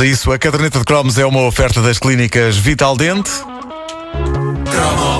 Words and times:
Vamos 0.00 0.12
a 0.12 0.14
isso. 0.14 0.32
A 0.32 0.38
caderneta 0.38 0.78
de 0.78 0.84
cromos 0.86 1.18
é 1.18 1.26
uma 1.26 1.42
oferta 1.42 1.82
das 1.82 1.98
clínicas 1.98 2.56
Vital 2.56 2.96
Dente. 2.96 3.30
E 4.66 5.19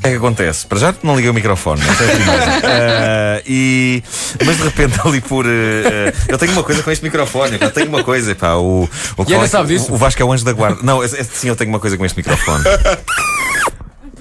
que 0.00 0.06
é 0.08 0.10
que 0.10 0.16
acontece? 0.16 0.66
Para 0.66 0.78
já 0.78 0.94
não 1.02 1.14
liguei 1.16 1.30
o 1.30 1.34
microfone, 1.34 1.80
é 1.82 1.90
a 1.90 1.94
primeira. 1.94 2.60
Ah, 2.64 3.42
e, 3.46 4.02
mas 4.44 4.56
de 4.56 4.62
repente 4.64 4.98
ali 5.04 5.20
por. 5.20 5.44
ah, 5.46 6.12
eu 6.28 6.38
tenho 6.38 6.52
uma 6.52 6.62
coisa 6.62 6.82
com 6.82 6.90
este 6.90 7.02
microfone, 7.04 7.58
eu 7.60 7.70
tenho 7.70 7.88
uma 7.88 8.02
coisa, 8.02 8.34
pá, 8.34 8.54
o, 8.54 8.88
o, 9.16 9.24
E 9.28 9.34
ainda 9.34 9.48
sabe 9.48 9.68
disso? 9.68 9.92
o 9.92 9.96
Vasco 9.96 10.20
é 10.22 10.24
o 10.24 10.32
anjo 10.32 10.44
da 10.44 10.52
guarda. 10.52 10.78
Não, 10.82 11.02
esse- 11.04 11.18
esse- 11.20 11.30
sim, 11.36 11.48
eu 11.48 11.56
tenho 11.56 11.70
uma 11.70 11.80
coisa 11.80 11.96
com 11.96 12.04
este 12.04 12.16
microfone. 12.16 12.64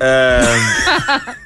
Ah, 0.01 1.21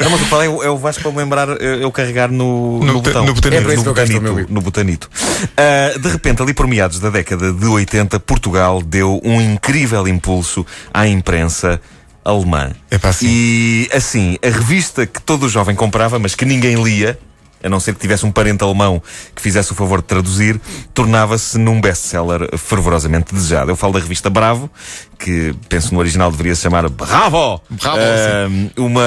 Não, 0.00 0.10
mas 0.10 0.20
o 0.20 0.24
que 0.24 0.30
falo 0.30 0.42
é, 0.42 0.48
o- 0.48 0.62
é 0.62 0.70
o 0.70 0.76
Vasco 0.76 1.02
para 1.02 1.12
me 1.12 1.18
lembrar 1.18 1.48
eu, 1.60 1.90
carregar 1.90 2.30
no, 2.30 2.78
No 2.80 2.84
no, 2.94 3.00
botão- 3.00 3.24
no 3.24 3.34
botanito. 3.34 3.60
É 3.62 3.64
para 3.64 3.74
isso 3.74 3.82
que 3.82 3.88
eu 3.88 3.94
meu 3.94 4.20
botanito, 4.34 4.52
no 4.52 4.60
botanito. 4.60 5.10
Ah, 5.56 5.98
de 5.98 6.08
repente, 6.08 6.42
ali 6.42 6.52
por 6.54 6.66
meados 6.66 6.98
da 7.00 7.10
década 7.10 7.52
de 7.52 7.66
80, 7.66 8.20
Portugal 8.20 8.82
deu 8.82 9.20
um 9.24 9.40
incrível 9.40 10.06
impulso 10.08 10.64
à 10.92 11.06
imprensa 11.06 11.80
alemã. 12.24 12.70
É 12.90 12.98
pá, 12.98 13.12
sim. 13.12 13.26
E 13.28 13.90
assim, 13.92 14.36
a 14.42 14.48
revista 14.48 15.06
que 15.06 15.20
todo 15.22 15.48
jovem 15.48 15.74
comprava, 15.74 16.18
mas 16.18 16.34
que 16.34 16.44
ninguém 16.44 16.82
lia, 16.82 17.18
a 17.62 17.68
não 17.68 17.78
ser 17.80 17.94
que 17.94 18.00
tivesse 18.00 18.24
um 18.26 18.32
parente 18.32 18.62
alemão 18.64 19.02
que 19.34 19.42
fizesse 19.42 19.72
o 19.72 19.74
favor 19.74 20.00
de 20.00 20.06
traduzir, 20.06 20.60
tornava-se 20.94 21.58
num 21.58 21.80
best-seller 21.80 22.48
fervorosamente 22.56 23.34
desejado. 23.34 23.70
Eu 23.70 23.76
falo 23.76 23.92
da 23.94 23.98
revista 24.00 24.30
Bravo, 24.30 24.70
que 25.18 25.54
penso 25.68 25.92
no 25.92 26.00
original 26.00 26.30
deveria 26.30 26.54
se 26.54 26.62
chamar 26.62 26.88
Bravo! 26.88 27.60
Bravo, 27.70 27.98
Ah, 28.00 28.48
uma, 28.76 29.02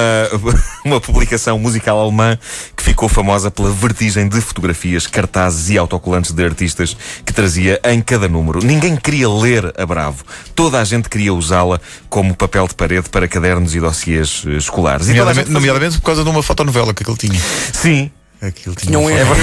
uma 0.84 1.00
publicação 1.00 1.58
musical 1.58 1.98
alemã 2.00 2.38
que 2.76 2.82
ficou 2.82 3.08
famosa 3.08 3.50
pela 3.50 3.70
vertigem 3.70 4.28
de 4.28 4.40
fotografias, 4.40 5.06
cartazes 5.06 5.70
e 5.70 5.78
autocolantes 5.78 6.30
de 6.32 6.44
artistas 6.44 6.96
que 7.24 7.32
trazia 7.32 7.80
em 7.84 8.00
cada 8.00 8.28
número. 8.28 8.60
Ninguém 8.64 8.96
queria 8.96 9.28
ler 9.28 9.72
a 9.76 9.84
Bravo. 9.86 10.24
Toda 10.54 10.80
a 10.80 10.84
gente 10.84 11.08
queria 11.08 11.32
usá-la 11.34 11.80
como 12.08 12.34
papel 12.36 12.68
de 12.68 12.74
parede 12.74 13.08
para 13.08 13.26
cadernos 13.26 13.74
e 13.74 13.80
dossiês 13.80 14.44
eh, 14.46 14.50
escolares. 14.56 15.06
E 15.06 15.10
Nomeadamente, 15.10 15.46
fazia- 15.46 15.54
nomeadamente 15.54 15.98
por 15.98 16.04
causa 16.06 16.22
de 16.22 16.30
uma 16.30 16.42
fotonovela 16.42 16.94
que 16.94 17.02
aquele 17.02 17.16
tinha. 17.18 17.40
Sim. 17.72 18.10
Aquilo 18.40 18.74
tinha 18.74 18.88
Tinha 18.88 18.98
um 18.98 19.02
uma 19.02 19.12
erro. 19.12 19.34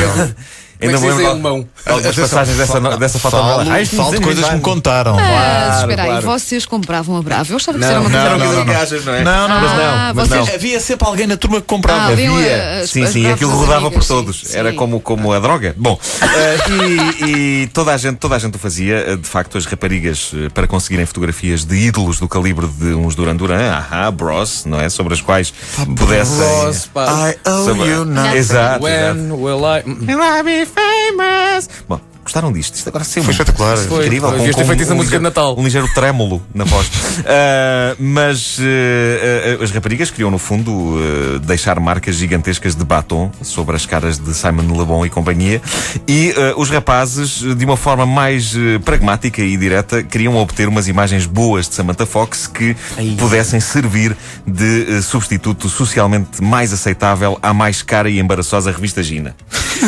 É 0.81 0.91
em 0.91 0.95
al- 1.25 1.29
alemão? 1.31 1.67
algumas 1.85 2.15
passagens 2.15 2.57
dessa, 2.57 2.79
dessa 2.97 3.19
fotonovela. 3.19 3.65
Falo, 3.65 3.85
falo 3.85 4.11
de 4.11 4.21
coisas 4.21 4.45
que 4.45 4.55
me 4.55 4.61
contaram. 4.61 5.15
Mas 5.15 5.79
espera 5.79 6.03
aí, 6.03 6.09
claro. 6.09 6.25
vocês 6.25 6.65
compravam 6.65 7.17
a 7.17 7.21
Bravo. 7.21 7.53
Eu 7.53 7.57
achava 7.57 7.77
que 7.77 7.85
Não, 7.85 7.89
isso 8.07 8.15
era 8.15 8.35
uma 8.35 8.37
não, 8.37 8.45
coisa. 8.45 8.45
Não, 8.45 8.45
uma 8.45 8.65
não, 8.65 8.65
não. 8.65 9.05
não 9.05 9.13
é? 9.13 9.23
Não, 9.23 9.47
não, 9.47 9.61
mas 9.61 9.71
Ah, 9.71 9.75
não. 10.07 10.15
Mas 10.15 10.27
vocês- 10.27 10.47
não. 10.47 10.55
Havia 10.55 10.79
sempre 10.79 11.07
alguém 11.07 11.27
na 11.27 11.37
turma 11.37 11.61
que 11.61 11.67
comprava. 11.67 12.01
Ah, 12.01 12.11
Havia. 12.11 12.87
sim, 12.87 13.05
sim, 13.07 13.29
aquilo 13.31 13.51
rodava 13.51 13.87
amigas, 13.87 14.05
por 14.07 14.15
todos. 14.15 14.41
sim. 14.45 14.57
Era 14.57 14.73
como, 14.73 14.99
como 14.99 15.31
a 15.33 15.39
droga. 15.39 15.73
Bom, 15.77 15.99
eh, 16.21 16.57
e, 17.25 17.63
e 17.63 17.67
toda, 17.67 17.93
a 17.93 17.97
gente, 17.97 18.17
toda 18.17 18.35
a 18.35 18.39
gente 18.39 18.55
o 18.55 18.59
fazia. 18.59 18.95
Eh, 19.07 19.15
De 19.15 19.27
facto, 19.27 19.57
as 19.57 19.65
raparigas, 19.65 20.31
eh, 20.33 20.49
para 20.49 20.67
conseguirem 20.67 21.05
fotografias 21.05 21.63
de 21.65 21.75
ídolos 21.75 22.19
do 22.19 22.27
calibre 22.27 22.67
de 22.67 22.93
uns 22.93 23.15
Duran 23.15 23.35
Duran, 23.35 23.71
ahá, 23.71 24.09
Bros, 24.11 24.65
não 24.65 24.79
é? 24.79 24.89
Sobre 24.89 25.13
as 25.13 25.21
quais 25.21 25.53
pudessem. 25.97 26.37
Bros, 26.37 26.85
pá. 26.93 27.29
I 27.31 27.49
owe 27.49 27.65
Sobre- 27.65 27.89
you 27.89 28.05
nothing. 28.05 28.37
Exato, 28.37 28.87
exato. 28.87 29.17
When 29.19 29.31
will 29.31 29.61
I. 29.65 29.83
Famous? 30.73 31.69
Bom, 31.87 31.99
gostaram 32.23 32.51
disto? 32.51 32.75
Isto 32.75 32.89
agora 32.89 33.03
saiu 33.03 33.23
Foi 33.23 33.31
espetacular. 33.33 33.77
Foi. 33.77 34.05
incrível. 34.05 34.29
Foi. 34.29 34.37
Devias 34.39 34.55
ter 34.55 34.65
feito 34.65 34.81
isso 34.81 34.89
na 34.89 34.95
música 34.95 35.17
de 35.17 35.23
ligeiro- 35.23 35.23
Natal. 35.23 35.55
Um 35.59 35.63
ligeiro 35.63 35.87
trêmulo 35.93 36.41
na 36.53 36.63
voz. 36.63 36.89
Ah, 37.23 37.95
mas 37.99 38.57
ah, 38.59 39.63
as 39.63 39.69
raparigas 39.71 40.09
queriam, 40.09 40.31
no 40.31 40.37
fundo, 40.39 40.97
ah, 40.97 41.39
deixar 41.39 41.79
marcas 41.79 42.15
gigantescas 42.15 42.73
de 42.75 42.83
batom 42.83 43.29
sobre 43.43 43.75
as 43.75 43.85
caras 43.85 44.17
de 44.17 44.33
Simon 44.33 44.63
Le 44.77 44.85
Bon 44.85 45.05
e 45.05 45.09
companhia. 45.09 45.61
E 46.07 46.33
os 46.55 46.69
rapazes, 46.69 47.39
de 47.55 47.65
uma 47.65 47.77
forma 47.77 48.05
mais 48.05 48.53
pragmática 48.83 49.41
e 49.41 49.55
direta, 49.57 50.01
queriam 50.03 50.35
obter 50.37 50.67
umas 50.67 50.87
imagens 50.87 51.25
boas 51.25 51.67
de 51.69 51.75
Samantha 51.75 52.05
Fox 52.05 52.47
que 52.47 52.75
pudessem 53.17 53.59
servir 53.59 54.15
de 54.47 55.01
substituto 55.03 55.69
socialmente 55.69 56.41
mais 56.41 56.73
aceitável 56.73 57.37
à 57.41 57.53
mais 57.53 57.81
cara 57.83 58.09
e 58.09 58.19
embaraçosa 58.19 58.71
revista 58.71 59.03
Gina. 59.03 59.35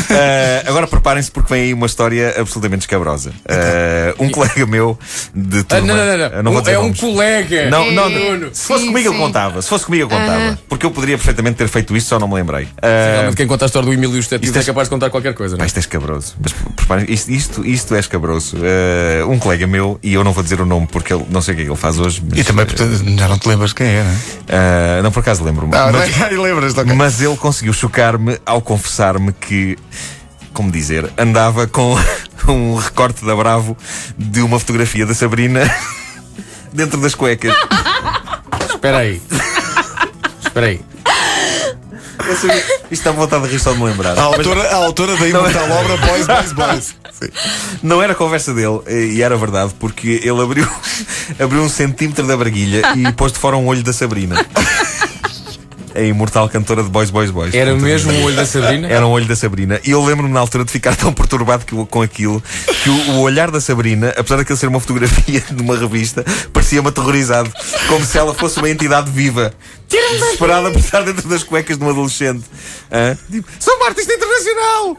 Ah, 0.10 0.64
agora 0.70 0.88
preparem-se 0.88 1.32
porque 1.32 1.54
vem 1.54 1.64
aí 1.64 1.74
uma 1.74 1.86
história 1.86 2.36
absolutamente 2.40 2.82
escabrosa. 2.82 3.32
Ah, 3.48 4.14
um 4.20 4.30
colega 4.30 4.66
meu 4.66 4.98
de 5.34 5.60
Ah, 5.60 5.64
turma. 5.64 5.88
não, 5.88 5.96
não, 5.96 6.18
não. 6.18 6.44
não. 6.44 6.52
vou 6.52 6.60
Um- 6.60 6.64
dizer 6.64 6.74
é 6.76 6.80
um 6.80 6.94
colega. 6.94 7.70
Não, 7.70 7.92
não, 7.92 8.06
É, 8.08 8.38
não. 8.38 8.54
Se 8.54 8.68
fosse 8.68 8.82
sim, 8.84 8.88
comigo 8.92 9.10
sim. 9.10 9.16
eu 9.16 9.22
contava. 9.22 9.62
Se 9.62 9.70
fosse 9.70 9.86
comigo 9.86 10.04
eu 10.04 10.10
contava. 10.10 10.32
Aham. 10.38 10.58
Porque 10.70 10.86
eu 10.86 10.92
poderia 10.92 11.18
perfeitamente 11.18 11.58
ter 11.58 11.68
feito 11.68 11.96
isto, 11.96 12.08
só 12.08 12.20
não 12.20 12.28
me 12.28 12.36
lembrei. 12.36 12.68
Ah, 12.82 12.88
Realmente, 13.14 13.36
quem 13.38 13.48
conta 13.48 13.66
a 13.66 13.68
história 13.68 13.86
do 13.88 13.94
Emílio 13.94 14.16
e 14.18 14.20
Isto 14.20 14.36
é 14.36 14.38
é- 14.62 14.64
capaz 14.64 14.88
de 14.88 14.90
contar 14.90 15.10
qualquer 15.10 15.34
coisa, 15.34 15.54
não 15.54 15.60
Pá, 15.60 15.66
é? 15.66 15.68
isto 15.68 15.78
é 15.78 15.80
escabroso. 15.80 16.36
Mas 16.42 16.54
preparem, 16.76 17.06
isto, 17.10 17.32
isto, 17.32 17.66
isto 17.66 17.96
é 17.96 18.00
escabroso. 18.00 18.58
Ah, 18.58 19.26
um 19.28 19.38
colega 19.40 19.68
meu, 19.68 20.00
e 20.04 20.14
eu 20.14 20.24
não 20.24 20.32
vou 20.34 20.44
dizer 20.44 20.60
o 20.62 20.66
nome 20.66 20.88
porque 20.88 21.14
ele, 21.14 21.26
não 21.30 21.42
sei 21.42 21.54
o 21.54 21.58
que 21.58 21.62
é 21.64 21.66
que 21.66 21.72
ele 21.72 21.78
faz 21.80 22.00
hoje. 22.00 22.22
Mas, 22.30 22.40
E 22.40 22.44
também, 22.44 22.66
portanto, 22.66 23.04
já 23.18 23.28
não 23.28 23.38
te 23.38 23.48
lembras 23.48 23.74
quem 23.74 23.88
é, 23.88 24.04
não 24.04 24.12
é? 24.12 24.16
ah, 25.00 25.02
não, 25.04 25.12
por 25.12 25.20
acaso 25.20 25.44
lembro-me. 25.44 25.76
Ah, 25.76 25.90
Mas- 25.92 26.32
lembras, 26.44 26.78
ok. 26.78 26.94
Mas 26.94 27.22
ele 27.22 27.36
conseguiu 27.38 27.74
chocar-me 27.74 28.38
ao 28.46 28.62
confessar-me 28.62 29.32
que, 29.34 29.78
como 30.54 30.72
dizer, 30.72 31.12
andava 31.18 31.68
com 31.68 31.96
um 32.48 32.76
recorte 32.76 33.26
da 33.26 33.36
Bravo 33.36 33.78
de 34.18 34.42
uma 34.42 34.60
fotografia 34.60 35.06
da 35.06 35.14
Sabrina 35.14 35.62
dentro 36.74 37.00
das 37.02 37.16
cuecas. 37.16 37.56
Espera 38.70 39.00
aí. 39.00 39.22
Espera 40.46 40.68
aí. 40.68 40.82
Eu 42.26 42.36
sabia- 42.38 42.64
Isto 42.92 43.04
dá 43.04 43.12
vontade 43.12 43.44
de 43.46 43.50
rir 43.54 43.60
só 43.60 43.74
de 43.74 43.80
me 43.80 43.86
lembrar. 43.86 44.18
A 44.18 44.22
autora, 44.24 44.62
a 44.70 44.76
autora 44.76 45.16
da 45.18 45.28
imortal 45.28 45.70
obra 45.72 45.98
Boys, 45.98 46.26
Boys, 46.28 46.54
Boys. 46.54 46.96
Sim. 47.12 47.30
Não 47.82 48.02
era 48.02 48.16
conversa 48.16 48.54
dele, 48.54 48.80
e 48.88 49.22
era 49.22 49.36
verdade, 49.36 49.74
porque 49.80 50.22
ele 50.24 50.42
abriu, 50.42 50.68
abriu 51.40 51.62
um 51.62 51.70
centímetro 51.70 52.26
da 52.26 52.38
barguilha 52.38 52.82
e 52.96 53.12
pôs 53.14 53.32
de 53.34 53.40
fora 53.40 53.58
um 53.58 53.68
olho 53.68 53.84
da 53.84 53.92
Sabrina. 53.94 54.36
A 55.96 56.02
imortal 56.02 56.50
cantora 56.50 56.82
de 56.84 56.90
Boys, 56.90 57.10
Boys, 57.12 57.30
Boys. 57.32 57.54
Era 57.54 57.72
Portanto, 57.72 57.84
mesmo 57.86 58.12
o 58.14 58.24
olho 58.24 58.36
da 58.36 58.46
Sabrina? 58.46 58.88
Era 58.88 59.06
um 59.06 59.12
olho 59.12 59.26
da 59.26 59.36
Sabrina. 59.36 59.80
E 59.84 59.92
eu 59.92 60.04
lembro-me 60.04 60.34
na 60.34 60.40
altura 60.40 60.66
de 60.66 60.72
ficar 60.72 60.96
tão 60.98 61.14
perturbado 61.14 61.66
que- 61.66 61.76
com 61.86 62.02
aquilo 62.02 62.42
que 62.84 62.90
o, 62.90 63.12
o 63.12 63.20
olhar 63.22 63.52
da 63.52 63.62
Sabrina, 63.62 64.10
apesar 64.18 64.38
daquilo 64.38 64.58
ser 64.58 64.68
uma 64.68 64.80
fotografia 64.80 65.42
de 65.52 65.62
uma 65.62 65.78
revista, 65.78 66.26
parecia-me 66.52 66.88
aterrorizado. 66.88 67.52
Como 67.88 68.04
se 68.06 68.18
ela 68.18 68.34
fosse 68.34 68.58
uma 68.58 68.70
entidade 68.70 69.12
viva. 69.12 69.54
Desesperada 69.88 70.72
por 70.72 70.80
estar 70.80 71.04
dentro 71.04 71.28
das 71.30 71.44
cuecas 71.44 71.78
de 71.78 71.84
um 71.84 71.90
adolescente. 71.90 72.44
Hã? 72.92 73.16
Tipo, 73.32 73.48
sou 73.60 73.76
uma 73.76 73.88
artista 73.88 74.12
internacional! 74.14 74.98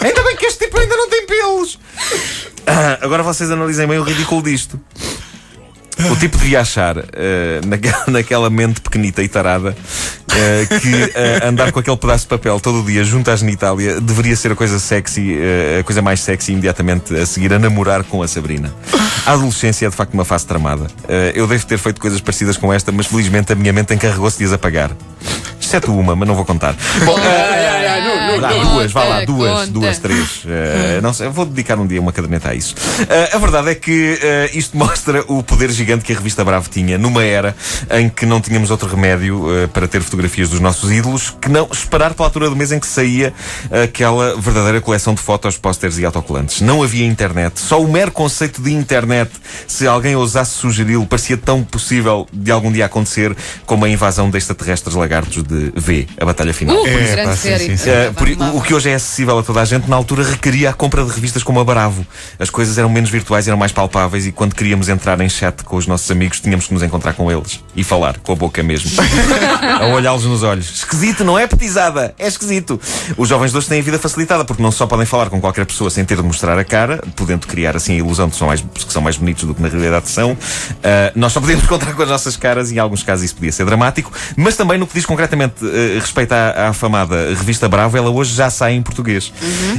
ainda 0.00 0.22
bem 0.24 0.36
que 0.36 0.46
este 0.46 0.64
tipo 0.64 0.78
ainda 0.78 0.96
não 0.96 1.08
tem 1.08 1.26
pelos! 1.26 1.78
Ah, 2.66 2.98
agora 3.00 3.22
vocês 3.22 3.50
analisem 3.50 3.86
bem 3.86 3.98
o 3.98 4.02
ridículo 4.02 4.42
disto. 4.42 4.80
O 6.08 6.16
tipo 6.16 6.38
devia 6.38 6.60
achar, 6.60 6.96
eh, 7.12 7.60
naquela, 7.66 8.04
naquela 8.08 8.50
mente 8.50 8.80
pequenita 8.80 9.22
e 9.22 9.28
tarada, 9.28 9.76
eh, 10.32 10.66
que 10.80 11.12
eh, 11.14 11.40
andar 11.44 11.72
com 11.72 11.80
aquele 11.80 11.96
pedaço 11.96 12.24
de 12.24 12.28
papel 12.28 12.58
todo 12.60 12.80
o 12.80 12.84
dia 12.84 13.04
junto 13.04 13.30
à 13.30 13.36
genitália 13.36 14.00
deveria 14.00 14.34
ser 14.36 14.52
a 14.52 14.56
coisa 14.56 14.78
sexy, 14.78 15.36
a 15.78 15.82
coisa 15.82 16.00
mais 16.00 16.20
sexy 16.20 16.52
imediatamente 16.52 17.14
a 17.14 17.26
seguir 17.26 17.52
a 17.52 17.58
namorar 17.58 18.04
com 18.04 18.22
a 18.22 18.28
Sabrina. 18.28 18.72
A 19.26 19.32
adolescência 19.32 19.86
é 19.86 19.90
de 19.90 19.96
facto 19.96 20.14
uma 20.14 20.24
fase 20.24 20.46
tramada. 20.46 20.86
Eu 21.34 21.46
devo 21.46 21.66
ter 21.66 21.78
feito 21.78 22.00
coisas 22.00 22.20
parecidas 22.20 22.56
com 22.56 22.72
esta, 22.72 22.90
mas 22.90 23.06
felizmente 23.06 23.52
a 23.52 23.56
minha 23.56 23.72
mente 23.72 23.92
encarregou-se 23.94 24.38
de 24.38 24.44
as 24.44 24.52
apagar. 24.52 24.90
Exceto 25.60 25.92
uma, 25.92 26.16
mas 26.16 26.26
não 26.26 26.34
vou 26.34 26.44
contar. 26.44 26.74
Bom, 27.04 27.16
Ai, 27.16 27.66
ai, 27.66 27.86
ai, 27.86 28.09
não. 28.38 28.72
duas, 28.74 28.92
vá 28.92 29.04
lá, 29.04 29.24
duas, 29.24 29.52
conta. 29.60 29.66
duas, 29.72 29.98
três. 29.98 30.40
Eh, 30.50 31.00
não 31.02 31.12
sei, 31.12 31.26
eu 31.26 31.32
vou 31.32 31.44
dedicar 31.46 31.78
um 31.78 31.86
dia 31.86 32.00
uma 32.00 32.12
caderneta 32.12 32.50
a 32.50 32.54
isso. 32.54 32.74
Eh, 33.08 33.30
a 33.32 33.38
verdade 33.38 33.70
é 33.70 33.74
que 33.74 34.18
eh, 34.22 34.50
isto 34.52 34.76
mostra 34.76 35.24
o 35.28 35.42
poder 35.42 35.70
gigante 35.70 36.04
que 36.04 36.12
a 36.12 36.16
revista 36.16 36.44
Bravo 36.44 36.68
tinha 36.68 36.98
numa 36.98 37.22
era 37.24 37.54
em 37.90 38.08
que 38.08 38.26
não 38.26 38.40
tínhamos 38.40 38.70
outro 38.70 38.88
remédio 38.88 39.46
para 39.72 39.86
ter 39.88 40.02
fotografias 40.02 40.48
dos 40.50 40.60
nossos 40.60 40.90
ídolos 40.90 41.34
que 41.40 41.48
não 41.48 41.68
esperar 41.72 42.14
pela 42.14 42.28
altura 42.28 42.48
do 42.50 42.56
mês 42.56 42.72
em 42.72 42.78
que 42.80 42.86
saía 42.86 43.32
aquela 43.84 44.36
verdadeira 44.36 44.80
coleção 44.80 45.14
de 45.14 45.20
fotos, 45.20 45.56
pósteres 45.56 45.98
e 45.98 46.04
autocolantes. 46.04 46.60
Não 46.60 46.82
havia 46.82 47.04
internet. 47.06 47.58
Só 47.60 47.80
o 47.80 47.90
mero 47.90 48.10
conceito 48.10 48.60
de 48.62 48.72
internet, 48.72 49.30
se 49.66 49.86
alguém 49.86 50.16
ousasse 50.16 50.52
sugeri-lo, 50.52 51.06
parecia 51.06 51.36
tão 51.36 51.62
possível 51.62 52.26
de 52.32 52.50
algum 52.50 52.70
dia 52.72 52.86
acontecer 52.86 53.36
como 53.66 53.84
a 53.84 53.88
invasão 53.88 54.30
de 54.30 54.38
extraterrestres 54.38 54.94
lagartos 54.94 55.42
de 55.42 55.72
V, 55.74 56.06
a 56.20 56.24
batalha 56.24 56.52
final. 56.52 56.76
Uh, 56.82 56.86
É, 56.86 57.06
grande 57.12 57.22
pá, 57.30 57.36
sim, 57.36 57.48
série. 57.48 57.64
sim, 57.66 57.76
sim. 57.76 57.90
Adorava. 57.90 58.12
Por- 58.20 58.28
o- 58.28 58.58
o 58.58 58.60
que 58.62 58.74
hoje 58.74 58.90
é 58.90 58.94
acessível 58.94 59.38
a 59.38 59.42
toda 59.42 59.62
a 59.62 59.64
gente, 59.64 59.88
na 59.88 59.96
altura 59.96 60.22
requeria 60.22 60.68
a 60.68 60.72
compra 60.74 61.02
de 61.02 61.10
revistas 61.10 61.42
como 61.42 61.58
a 61.58 61.64
Bravo. 61.64 62.06
As 62.38 62.50
coisas 62.50 62.76
eram 62.76 62.90
menos 62.90 63.08
virtuais, 63.08 63.48
eram 63.48 63.56
mais 63.56 63.72
palpáveis 63.72 64.26
e 64.26 64.32
quando 64.32 64.54
queríamos 64.54 64.90
entrar 64.90 65.18
em 65.22 65.28
chat 65.28 65.64
com 65.64 65.76
os 65.76 65.86
nossos 65.86 66.10
amigos, 66.10 66.38
tínhamos 66.38 66.66
que 66.66 66.74
nos 66.74 66.82
encontrar 66.82 67.14
com 67.14 67.32
eles 67.32 67.60
e 67.74 67.82
falar 67.82 68.18
com 68.18 68.32
a 68.32 68.36
boca 68.36 68.62
mesmo. 68.62 68.90
a 69.80 69.86
olhá-los 69.86 70.24
nos 70.26 70.42
olhos. 70.42 70.70
Esquisito, 70.70 71.24
não 71.24 71.38
é 71.38 71.46
petizada? 71.46 72.14
É 72.18 72.26
esquisito. 72.26 72.78
Os 73.16 73.26
jovens 73.26 73.52
de 73.52 73.56
hoje 73.56 73.68
têm 73.68 73.80
a 73.80 73.82
vida 73.82 73.98
facilitada 73.98 74.44
porque 74.44 74.62
não 74.62 74.70
só 74.70 74.86
podem 74.86 75.06
falar 75.06 75.30
com 75.30 75.40
qualquer 75.40 75.64
pessoa 75.64 75.88
sem 75.88 76.04
ter 76.04 76.16
de 76.18 76.22
mostrar 76.22 76.58
a 76.58 76.64
cara, 76.64 77.02
podendo 77.16 77.46
criar 77.46 77.74
assim 77.74 77.94
a 77.94 77.96
ilusão 77.96 78.26
de 78.26 78.32
que 78.32 78.38
são 78.38 78.48
mais, 78.48 78.60
que 78.60 78.92
são 78.92 79.00
mais 79.00 79.16
bonitos 79.16 79.44
do 79.44 79.54
que 79.54 79.62
na 79.62 79.68
realidade 79.68 80.10
são. 80.10 80.36
Ah, 80.84 81.10
nós 81.16 81.32
só 81.32 81.40
podemos 81.40 81.64
encontrar 81.64 81.94
com 81.94 82.02
as 82.02 82.08
nossas 82.10 82.36
caras 82.36 82.70
e 82.70 82.74
em 82.74 82.78
alguns 82.78 83.02
casos 83.02 83.24
isso 83.24 83.34
podia 83.34 83.50
ser 83.52 83.64
dramático, 83.64 84.12
mas 84.36 84.56
também 84.58 84.76
no 84.78 84.86
que 84.86 84.92
diz 84.92 85.06
concretamente 85.06 85.54
eh, 85.64 85.98
respeito 85.98 86.32
à, 86.32 86.50
à 86.50 86.68
afamada 86.68 87.30
revista 87.30 87.66
Bravo, 87.66 87.96
ela 87.96 88.09
hoje 88.10 88.34
já 88.34 88.50
sai 88.50 88.74
em 88.74 88.82
português. 88.82 89.32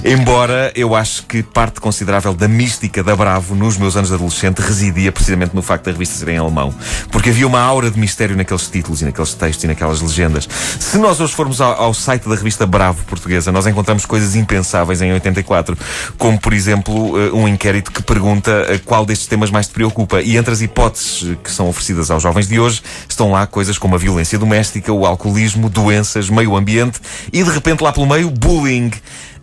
Embora 0.04 0.72
eu 0.75 0.95
acho 0.95 1.24
que 1.25 1.44
parte 1.44 1.80
considerável 1.80 2.33
da 2.33 2.48
mística 2.48 3.04
da 3.04 3.16
Bravo 3.16 3.56
nos 3.56 3.78
meus 3.78 3.95
anos 3.95 4.10
de 4.10 4.16
adolescente 4.16 4.60
residia 4.60 5.12
precisamente 5.12 5.56
no 5.56 5.62
facto 5.62 5.86
da 5.86 5.92
revista 5.92 6.16
ser 6.16 6.30
em 6.30 6.38
alemão. 6.38 6.74
Porque 7.12 7.30
havia 7.30 7.48
uma 7.48 7.60
aura 7.60 7.89
de 7.89 8.00
mistério 8.00 8.36
naqueles 8.36 8.68
títulos 8.68 9.01
e 9.01 9.06
naqueles 9.06 9.33
textos 9.33 9.63
e 9.63 9.68
naquelas 9.68 10.01
legendas. 10.01 10.48
Se 10.80 10.98
nós 10.98 11.19
hoje 11.19 11.33
formos 11.33 11.62
ao, 11.62 11.74
ao 11.74 11.94
site 11.94 12.28
da 12.28 12.36
revista 12.36 12.66
Bravo 12.66 13.04
portuguesa, 13.06 13.51
nós 13.51 13.68
encontramos 13.68 14.06
coisas 14.06 14.36
impensáveis 14.36 15.01
em 15.01 15.13
84, 15.13 15.78
como 16.18 16.39
por 16.39 16.54
exemplo 16.54 17.19
eh, 17.19 17.31
um 17.31 17.48
inquérito 17.48 17.92
que 17.92 18.01
pergunta 18.01 18.66
eh, 18.69 18.80
qual 18.83 19.06
destes 19.06 19.28
temas 19.28 19.50
mais 19.51 19.68
te 19.68 19.74
preocupa. 19.74 20.22
E 20.22 20.38
entre 20.38 20.54
as 20.54 20.62
hipóteses 20.62 21.31
eh, 21.31 21.38
que 21.44 21.51
são 21.51 21.69
oferecidas 21.69 22.12
aos 22.12 22.24
jovens 22.24 22.48
de 22.48 22.60
hoje 22.60 22.81
estão 23.07 23.31
lá 23.31 23.45
coisas 23.45 23.78
como 23.78 23.95
a 23.95 23.98
violência 23.98 24.38
doméstica, 24.38 24.92
o 24.92 25.06
alcoolismo, 25.06 25.69
doenças, 25.69 26.30
meio 26.30 26.56
ambiente 26.56 27.00
e 27.31 27.44
de 27.44 27.50
repente 27.50 27.81
lá 27.83 27.92
pelo 27.92 28.06
meio, 28.11 28.29
bullying. 28.29 28.91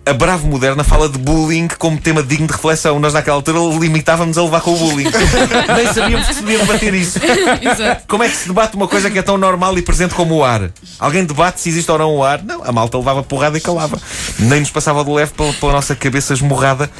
A 0.04 0.12
Bravo 0.12 0.46
Moderna 0.46 0.82
fala 0.82 1.08
de 1.08 1.18
bullying 1.18 1.68
como 1.78 1.98
tema 1.98 2.22
digno 2.22 2.46
de 2.46 2.52
reflexão. 2.52 2.98
Nós, 2.98 3.12
naquela 3.12 3.36
altura, 3.36 3.58
limitávamos 3.78 4.38
a 4.38 4.42
levar 4.42 4.60
com 4.62 4.72
o 4.72 4.76
bullying. 4.76 5.04
Nem 5.76 5.92
sabíamos 5.92 6.26
que 6.26 6.34
se 6.34 6.40
devia 6.40 6.58
debater 6.58 6.94
isso. 6.94 7.18
Exato. 7.60 8.04
Como 8.06 8.22
é 8.22 8.28
que 8.28 8.36
se 8.36 8.48
debate 8.48 8.74
uma 8.74 8.88
coisa 8.88 9.10
que 9.10 9.18
é 9.18 9.22
tão 9.22 9.36
normal 9.36 9.76
e 9.76 9.82
presente 9.82 10.14
como 10.14 10.36
o 10.36 10.44
ar? 10.44 10.70
Alguém 10.98 11.24
debate 11.24 11.60
se 11.60 11.68
existe 11.68 11.90
ou 11.90 11.98
não 11.98 12.16
o 12.16 12.24
ar? 12.24 12.42
Não, 12.42 12.64
a 12.64 12.72
malta 12.72 12.96
levava 12.96 13.22
porrada 13.22 13.58
e 13.58 13.60
calava. 13.60 14.00
Nem 14.38 14.60
nos 14.60 14.70
passava 14.70 15.04
de 15.04 15.10
leve 15.10 15.32
pela, 15.32 15.52
pela 15.52 15.72
nossa 15.72 15.94
cabeça 15.94 16.32
esmurrada 16.32 16.90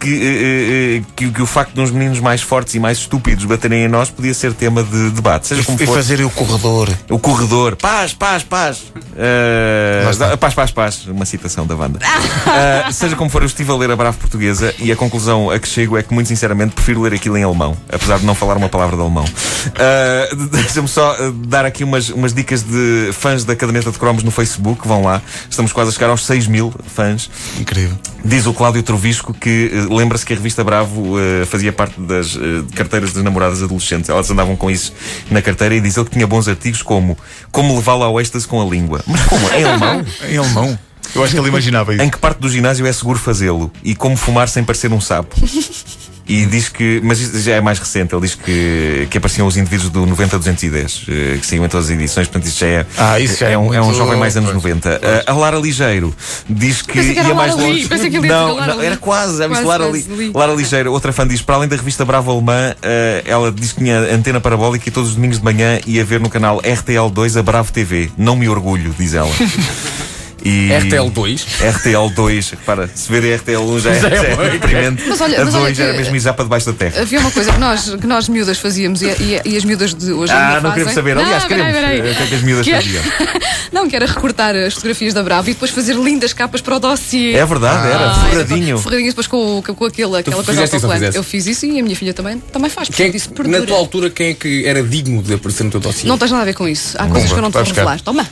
que, 0.00 0.08
eh, 0.08 0.96
eh, 0.98 1.02
que, 1.14 1.30
que 1.30 1.42
o 1.42 1.46
facto 1.46 1.74
de 1.74 1.80
uns 1.80 1.90
meninos 1.90 2.18
mais 2.20 2.40
fortes 2.40 2.74
e 2.74 2.80
mais 2.80 2.98
estúpidos 2.98 3.44
baterem 3.44 3.84
em 3.84 3.88
nós 3.88 4.08
podia 4.08 4.32
ser 4.32 4.54
tema 4.54 4.82
de 4.82 5.10
debate. 5.10 5.46
Seja 5.46 5.62
como 5.62 5.80
E 5.80 5.86
for. 5.86 5.94
fazer 5.94 6.22
o 6.22 6.30
corredor. 6.30 6.88
O 7.10 7.18
corredor. 7.18 7.76
Paz, 7.76 8.14
paz, 8.14 8.42
paz. 8.42 8.78
Uh, 8.78 10.38
paz, 10.38 10.54
paz, 10.54 10.70
paz. 10.70 11.06
Uma 11.06 11.26
citação 11.26 11.66
da 11.66 11.74
banda. 11.76 11.98
Uh, 11.98 12.90
seja 12.92 13.14
como 13.14 13.28
for, 13.28 13.42
eu 13.42 13.46
estive 13.46 13.70
a 13.70 13.76
ler 13.76 13.90
a 13.90 13.96
Bravo 13.96 14.16
Portuguesa 14.18 14.74
e 14.78 14.90
a 14.90 14.96
conclusão 14.96 15.50
a 15.50 15.58
que 15.58 15.68
chego 15.68 15.98
é 15.98 16.02
que, 16.02 16.14
muito 16.14 16.28
sinceramente, 16.28 16.74
prefiro 16.74 17.02
ler 17.02 17.12
aquilo 17.12 17.36
em 17.36 17.44
alemão. 17.44 17.76
Apesar 17.92 18.18
de 18.18 18.24
não 18.24 18.34
falar 18.34 18.56
uma 18.56 18.68
palavra 18.68 18.96
de 18.96 19.02
alemão. 19.02 19.24
Uh, 19.24 20.46
Deixa-me 20.50 20.88
só 20.88 21.14
dar 21.46 21.66
aqui 21.66 21.84
umas, 21.84 22.08
umas 22.08 22.32
dicas 22.32 22.62
de 22.62 23.10
fãs 23.12 23.44
da 23.44 23.54
caderneta 23.54 23.90
de 23.90 23.98
cromos 23.98 24.22
no 24.22 24.30
Facebook. 24.30 24.88
Vão 24.88 25.02
lá. 25.02 25.20
Estamos 25.48 25.72
quase 25.72 25.90
a 25.90 25.92
chegar 25.92 26.08
aos 26.08 26.24
6 26.24 26.46
mil 26.46 26.72
fãs. 26.94 27.30
Incrível. 27.58 27.96
Diz 28.24 28.46
o 28.46 28.54
Cláudio 28.54 28.82
Trovisco 28.82 29.34
que 29.34 29.70
eh, 29.72 29.89
lembra-se 29.90 30.24
que 30.24 30.32
a 30.32 30.36
revista 30.36 30.62
Bravo 30.64 31.18
eh, 31.18 31.44
fazia 31.44 31.72
parte 31.72 32.00
das 32.00 32.36
eh, 32.36 32.62
carteiras 32.74 33.12
das 33.12 33.22
namoradas 33.22 33.62
adolescentes. 33.62 34.08
Elas 34.08 34.30
andavam 34.30 34.56
com 34.56 34.70
isso 34.70 34.92
na 35.30 35.42
carteira 35.42 35.74
e 35.74 35.80
diz 35.80 35.96
ele 35.96 36.06
que 36.06 36.12
tinha 36.12 36.26
bons 36.26 36.48
artigos 36.48 36.82
como 36.82 37.18
Como 37.50 37.74
levá-la 37.74 38.06
ao 38.06 38.20
êxtase 38.20 38.46
com 38.46 38.60
a 38.60 38.64
língua. 38.64 39.02
Mas 39.06 39.24
como? 39.24 39.48
Em 39.52 39.64
alemão? 39.64 40.04
Em 40.28 40.36
alemão. 40.36 40.78
Eu 41.14 41.24
acho 41.24 41.34
que 41.34 41.40
ele 41.40 41.48
imaginava 41.48 41.92
isso. 41.92 42.02
em 42.02 42.08
que 42.08 42.18
parte 42.18 42.38
do 42.38 42.48
ginásio 42.48 42.86
é 42.86 42.92
seguro 42.92 43.18
fazê-lo? 43.18 43.72
E 43.82 43.96
como 43.96 44.16
fumar 44.16 44.48
sem 44.48 44.62
parecer 44.62 44.92
um 44.92 45.00
sapo? 45.00 45.34
E 46.32 46.46
diz 46.46 46.68
que, 46.68 47.00
mas 47.02 47.18
isto 47.20 47.38
já 47.40 47.54
é 47.56 47.60
mais 47.60 47.78
recente, 47.80 48.14
ele 48.14 48.22
diz 48.22 48.36
que, 48.36 49.08
que 49.10 49.18
apareciam 49.18 49.46
os 49.48 49.56
indivíduos 49.56 49.90
do 49.90 50.06
90-210, 50.06 51.02
eh, 51.08 51.38
que 51.38 51.46
saíam 51.46 51.64
em 51.64 51.68
todas 51.68 51.86
as 51.86 51.92
edições, 51.92 52.28
portanto 52.28 52.46
isto 52.48 52.60
já 52.60 52.66
é, 52.68 52.86
Ah, 52.96 53.18
isso 53.18 53.40
já 53.40 53.48
é 53.48 53.52
é, 53.54 53.58
um, 53.58 53.74
é 53.74 53.82
um 53.82 53.92
jovem 53.92 54.16
mais 54.16 54.36
anos 54.36 54.52
90. 54.54 55.00
A- 55.26 55.30
a 55.32 55.34
Lara 55.34 55.58
Ligeiro 55.58 56.14
diz 56.48 56.82
que 56.82 56.92
que 56.92 57.18
era 57.18 57.28
ia 57.28 57.34
mais 57.34 57.56
longe. 57.56 57.88
pensei 57.88 58.08
que 58.10 58.16
ele 58.16 58.28
ia 58.28 58.32
não, 58.32 58.54
Lara 58.54 58.74
não, 58.76 58.82
era 58.82 58.96
quase, 58.96 59.38
já 59.38 59.48
viste 59.48 59.64
Quase, 59.64 59.82
Lara. 59.82 59.90
Li. 59.90 60.30
Lara 60.32 60.52
Ligeiro, 60.54 60.92
outra 60.92 61.12
fã 61.12 61.26
diz, 61.26 61.42
para 61.42 61.56
além 61.56 61.68
da 61.68 61.74
revista 61.76 62.04
Bravo 62.04 62.30
Alemã, 62.30 62.74
eh, 62.80 63.22
ela 63.26 63.50
diz 63.50 63.72
que 63.72 63.78
tinha 63.82 63.98
antena 63.98 64.40
parabólica 64.40 64.88
e 64.88 64.92
todos 64.92 65.10
os 65.10 65.16
domingos 65.16 65.38
de 65.38 65.44
manhã 65.44 65.80
ia 65.86 66.04
ver 66.04 66.20
no 66.20 66.30
canal 66.30 66.60
RTL2 66.62 67.38
a 67.38 67.42
Bravo 67.42 67.72
TV. 67.72 68.08
Não 68.16 68.36
me 68.36 68.48
orgulho, 68.48 68.94
diz 68.96 69.14
ela. 69.14 69.30
E... 70.44 70.68
RTL2. 70.70 71.40
RTL2, 71.60 72.50
repara, 72.50 72.90
se 72.94 73.10
ver 73.10 73.34
a 73.34 73.38
RTL1 73.38 73.78
já 73.80 73.90
é, 73.90 74.00
Já 74.00 74.08
é 74.08 74.16
já 74.16 74.22
é 74.24 74.36
bom. 74.36 74.42
deprimente. 74.42 75.02
Mas 75.08 75.20
olha- 75.20 75.40
a 75.40 75.44
mas 75.44 75.54
olha 75.54 75.64
2 75.64 75.80
era 75.80 75.92
mesmo 75.98 76.18
já 76.18 76.32
para 76.32 76.44
debaixo 76.44 76.66
da 76.66 76.72
terra. 76.72 77.02
Havia 77.02 77.20
uma 77.20 77.30
coisa 77.30 77.52
que 77.52 77.58
nós, 77.58 77.94
que 78.00 78.06
nós 78.06 78.28
miúdas 78.28 78.58
fazíamos 78.58 79.02
e, 79.02 79.06
e- 79.06 79.40
e 79.44 79.56
as 79.56 79.64
miúdas 79.64 79.94
de 79.94 80.12
hoje 80.12 80.32
Ah, 80.32 80.60
não 80.62 80.72
queremos 80.72 80.94
saber. 80.94 81.16
Aliás, 81.18 81.42
Não, 81.42 81.48
queremos. 81.48 81.72
peraí, 81.72 82.00
peraí. 82.00 82.08
eh, 82.08 82.12
O 82.12 82.16
que 82.16 82.22
é 82.22 82.26
que 82.26 82.34
as 82.34 82.42
miúdas 82.42 82.64
Que 82.66 82.72
é- 82.72 82.76
faziam? 82.80 83.02
Não, 83.72 83.88
que 83.88 83.94
era 83.94 84.04
recortar 84.06 84.54
as 84.56 84.74
fotografias 84.74 85.14
da 85.14 85.22
Bravo 85.22 85.48
e 85.48 85.52
depois 85.52 85.70
fazer 85.70 85.94
lindas 85.94 86.32
capas 86.32 86.60
para 86.60 86.76
o 86.76 86.80
dossiê. 86.80 87.34
É 87.34 87.46
verdade, 87.46 87.86
era. 87.86 88.10
Ah, 88.10 88.14
Forradinho. 88.30 88.78
Forradinhas 88.78 89.12
depois 89.14 89.26
com, 89.28 89.62
com 89.62 89.84
aquilo, 89.84 90.16
aquela 90.16 90.42
coisa 90.42 90.62
autocolante. 90.62 91.16
Eu 91.16 91.22
fiz 91.22 91.46
isso 91.46 91.66
e 91.66 91.78
a 91.78 91.82
minha 91.82 91.94
filha 91.94 92.12
também, 92.12 92.38
também 92.52 92.68
faz. 92.68 92.88
Quem, 92.88 93.14
isso 93.14 93.30
na 93.46 93.60
tua 93.60 93.76
altura, 93.76 94.10
quem 94.10 94.30
é 94.30 94.34
que 94.34 94.66
era 94.66 94.82
digno 94.82 95.22
de 95.22 95.34
aparecer 95.34 95.62
no 95.64 95.70
teu 95.70 95.78
dossiê? 95.80 96.08
Não 96.08 96.18
tens 96.18 96.30
nada 96.32 96.42
a 96.42 96.46
ver 96.46 96.54
com 96.54 96.66
isso. 96.66 96.96
Há 96.98 97.06
coisas 97.06 97.30
que 97.32 97.38
eu 97.38 97.42
não 97.42 97.50
te 97.50 97.54
vou 97.54 97.62
revelar. 97.62 98.00
Toma. 98.00 98.26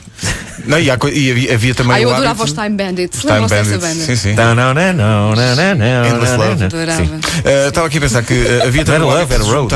Não, 0.65 0.77
e, 0.77 0.91
há 0.91 0.97
e 1.13 1.31
havia, 1.31 1.53
havia 1.53 1.73
também. 1.75 1.98
Ah, 1.99 2.01
eu 2.01 2.13
adorava 2.13 2.43
os 2.43 2.51
Time 2.53 2.69
Bandits. 2.69 3.23
Lembram-se 3.23 3.55
dessa 3.55 3.77
Bandits. 3.77 3.87
banda? 3.99 4.05
Sim, 4.05 4.15
sim. 4.15 4.33
Não, 4.33 4.55
não, 4.55 4.73
não, 4.73 4.93
não, 4.93 5.35
não, 5.35 5.55
não, 5.55 5.75
não. 5.75 6.65
Adorava. 6.65 7.19
Eh, 7.43 7.67
Estava 7.67 7.87
aqui 7.87 7.97
a 7.97 8.01
pensar 8.01 8.23
que 8.23 8.33
havia 8.63 8.85
também. 8.85 9.01
Era 9.01 9.19
Love, 9.19 9.33
era 9.33 9.43
Road, 9.43 9.75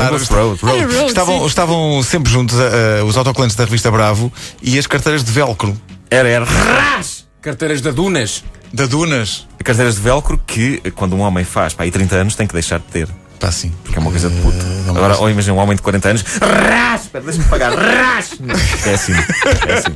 Road. 0.62 1.46
Estavam, 1.46 2.02
sempre 2.02 2.30
juntos 2.30 2.58
eh, 2.58 2.98
eh, 3.00 3.02
os 3.02 3.16
autocolantes 3.16 3.56
da 3.56 3.64
revista 3.64 3.90
Bravo 3.90 4.32
e 4.62 4.78
as 4.78 4.86
carteiras 4.86 5.22
de 5.24 5.30
velcro 5.32 5.76
Era, 6.10 6.28
era. 6.28 6.44
Ras! 6.44 7.24
Carteiras 7.40 7.80
da 7.80 7.90
Dunas. 7.90 8.42
da 8.72 8.86
Dunas. 8.86 9.46
Carteiras 9.62 9.94
de 9.96 10.00
velcro 10.02 10.38
que, 10.46 10.80
quando 10.94 11.14
um 11.14 11.20
homem 11.20 11.44
faz 11.44 11.72
para 11.74 11.84
aí 11.84 11.90
30 11.90 12.16
anos, 12.16 12.34
tem 12.36 12.46
que 12.46 12.52
deixar 12.54 12.78
de 12.78 12.84
ter. 12.86 13.08
Pá, 13.44 13.52
sim. 13.52 13.70
Porque 13.82 13.98
é 13.98 14.00
uma 14.00 14.10
coisa 14.10 14.30
de 14.30 14.40
puto. 14.40 14.56
Eh, 14.56 14.88
Agora, 14.88 15.18
ou 15.18 15.28
imagina 15.28 15.52
um 15.52 15.58
homem 15.58 15.76
de 15.76 15.82
40 15.82 16.08
anos. 16.08 16.24
Ras! 16.40 17.02
Espera, 17.02 17.24
deixa-me 17.24 17.44
pagar. 17.46 17.72
Ras! 17.74 18.30
É 18.86 18.94
assim. 18.94 19.12
É 19.12 19.74
assim. 19.74 19.92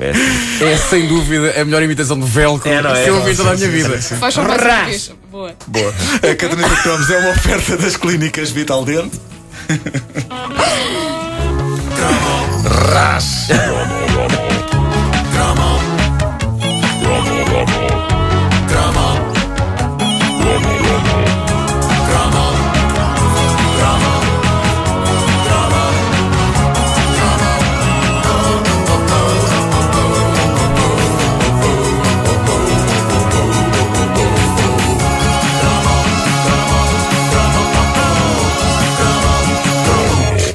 É 0.00 0.10
assim. 0.10 0.64
É 0.64 0.76
sem 0.78 1.06
dúvida 1.06 1.60
a 1.60 1.64
melhor 1.64 1.82
imitação 1.82 2.18
de 2.18 2.26
velcro 2.26 2.70
É, 2.70 2.80
não 2.80 2.94
é? 2.94 3.02
que 3.04 3.10
eu 3.10 3.16
ouvi 3.16 3.36
toda 3.36 3.50
a 3.50 3.54
minha 3.54 3.68
vida. 3.68 4.00
Faz 4.00 4.34
uma 4.38 4.56
vez. 4.56 5.12
Boa. 5.30 5.54
Boa. 5.66 5.94
A 6.16 6.34
caderneta 6.34 6.74
de 6.74 6.82
cromos 6.82 7.10
é 7.10 7.18
uma 7.18 7.30
oferta 7.30 7.76
das 7.76 7.96
clínicas 7.98 8.50
Vital 8.50 8.82
Dente. 8.84 9.20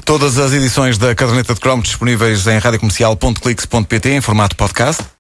Todas 0.08 0.40
as 0.40 0.54
edições 0.54 0.98
da 0.98 1.14
caderneta 1.14 1.54
de 1.54 1.60
cromos 1.60 1.90
disponíveis 1.90 2.48
em 2.48 2.58
radiocomercial.clix.pt 2.60 4.10
em 4.12 4.22
formato 4.22 4.56
podcast. 4.56 5.04